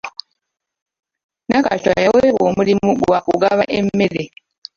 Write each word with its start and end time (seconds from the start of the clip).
Nakacwa 1.47 1.91
yaweebwa 2.03 2.43
omulimu 2.49 2.89
gwa 3.01 3.19
kugaba 3.27 3.63
emmere. 3.77 4.21